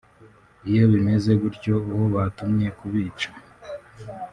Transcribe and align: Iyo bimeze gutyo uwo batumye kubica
Iyo 0.69 0.83
bimeze 0.91 1.31
gutyo 1.41 1.75
uwo 1.91 2.05
batumye 2.15 2.67
kubica 2.79 3.29